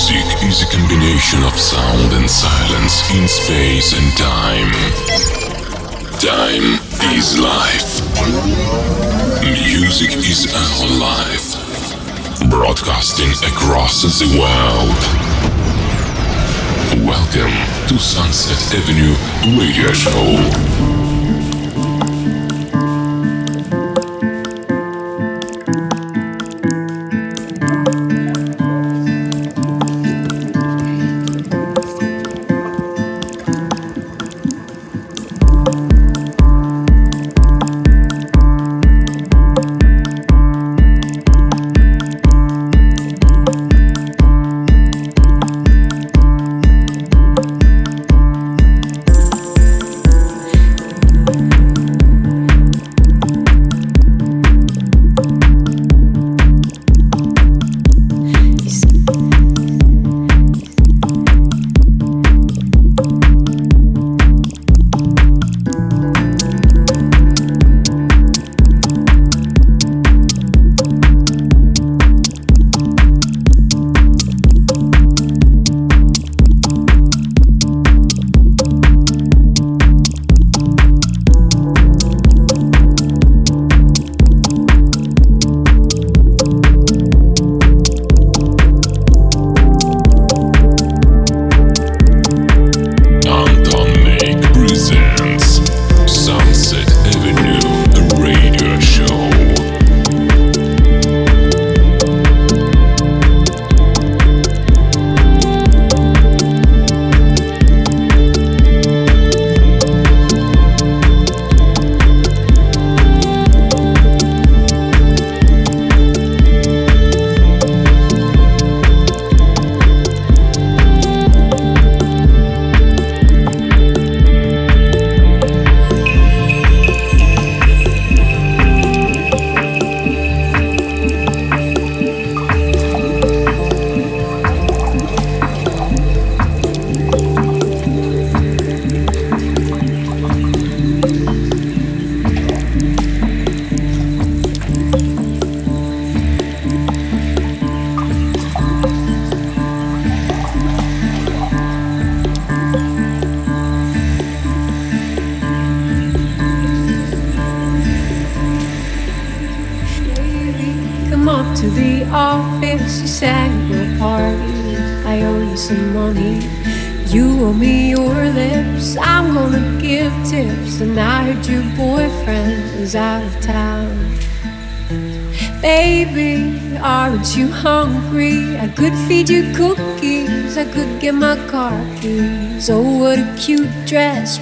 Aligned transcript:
Music 0.00 0.48
is 0.48 0.62
a 0.62 0.66
combination 0.74 1.42
of 1.42 1.52
sound 1.58 2.12
and 2.14 2.28
silence 2.30 3.04
in 3.14 3.28
space 3.28 3.92
and 3.92 4.16
time. 4.16 4.72
Time 6.18 6.80
is 7.14 7.38
life. 7.38 8.00
Music 9.44 10.16
is 10.16 10.48
our 10.54 10.88
life. 10.98 12.48
Broadcasting 12.48 13.30
across 13.52 14.00
the 14.00 14.40
world. 14.40 14.96
Welcome 17.06 17.52
to 17.88 17.98
Sunset 17.98 18.80
Avenue 18.80 19.14
Radio 19.60 19.92
Show. 19.92 20.89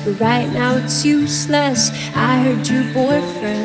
But 0.08 0.20
right 0.20 0.50
now 0.52 0.76
it's 0.76 1.04
useless. 1.04 1.90
I 2.14 2.38
heard 2.38 2.66
your 2.66 2.84
boyfriend 2.94 3.57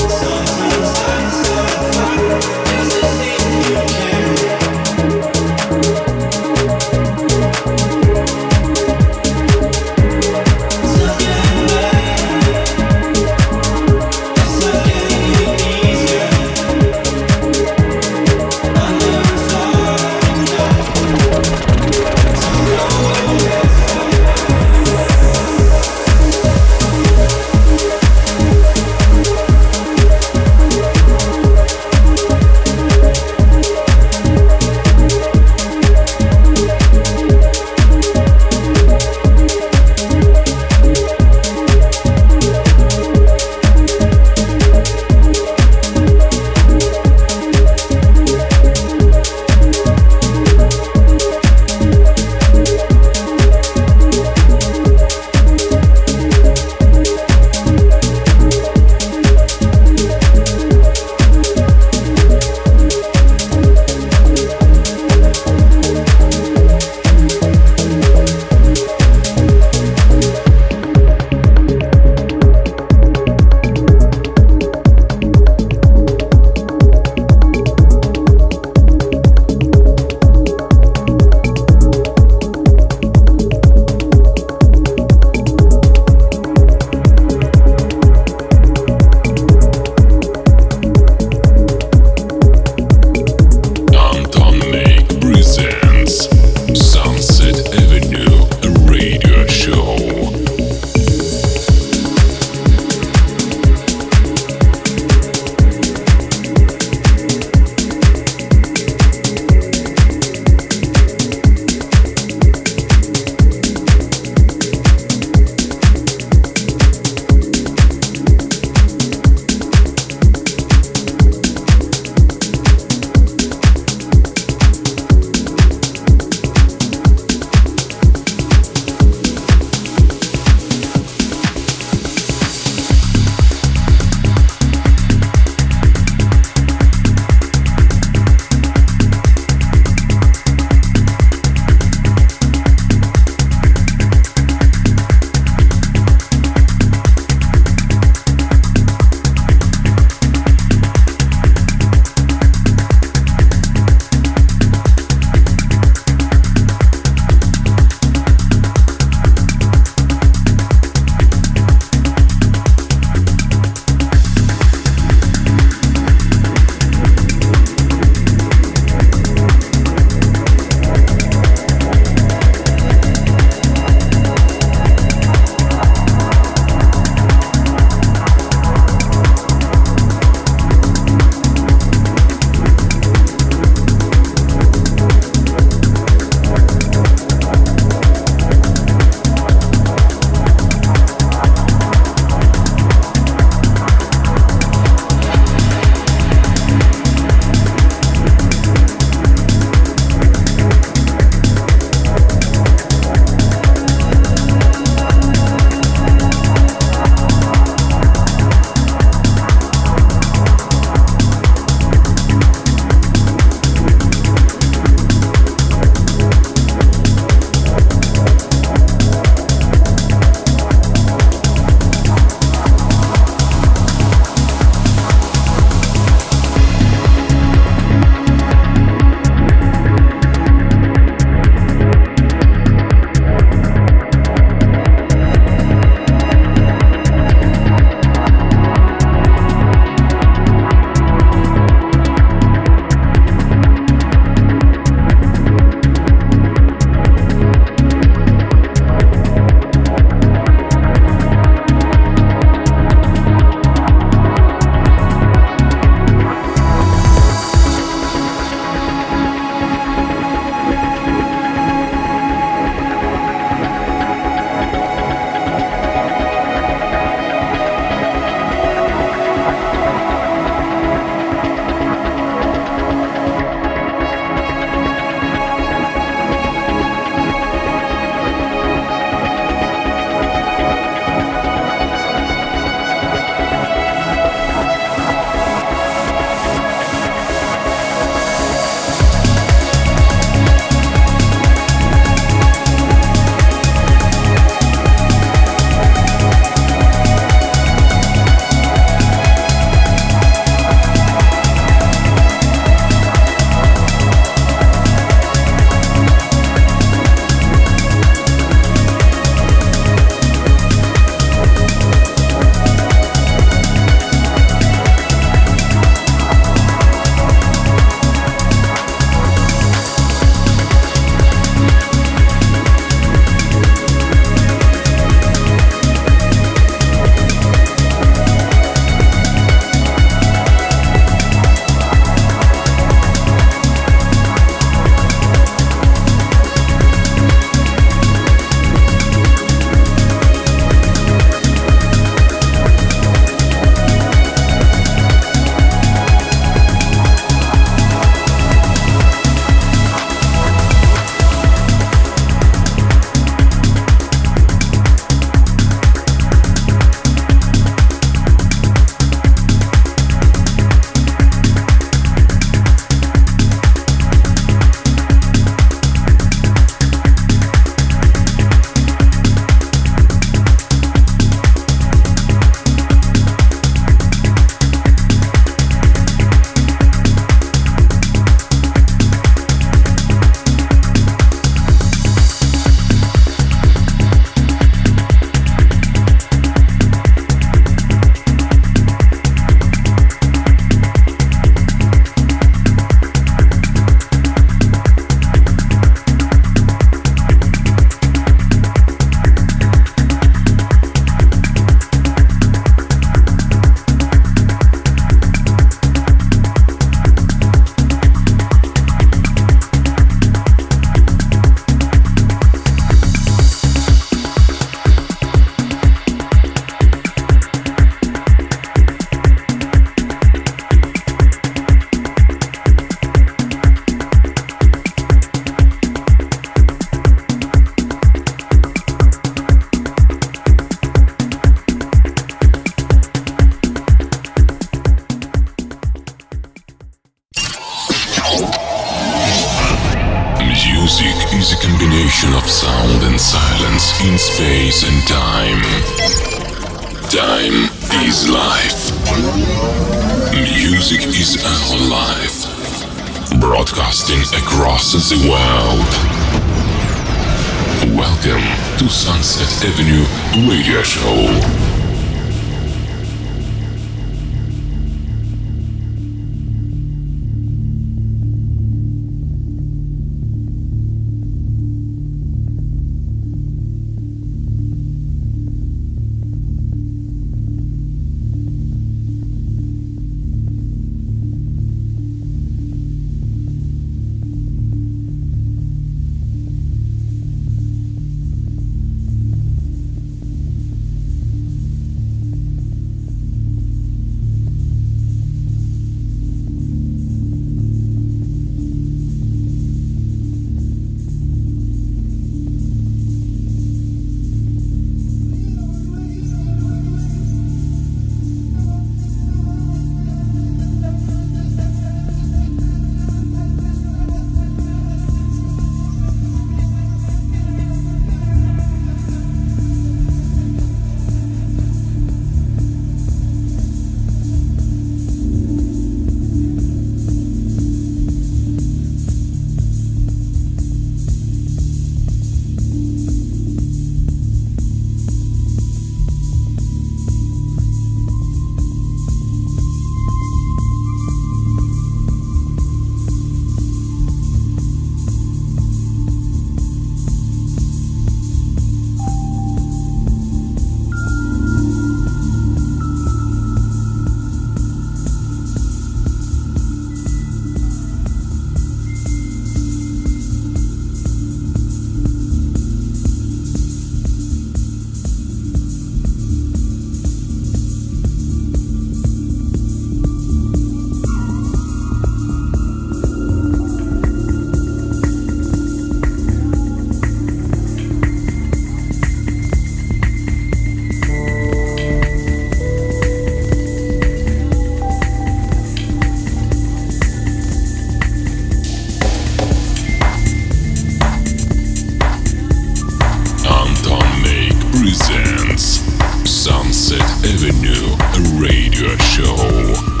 presents 594.71 595.81
Sunset 596.29 597.01
Avenue 597.25 597.95
Radio 598.39 598.97
Show. 598.97 600.00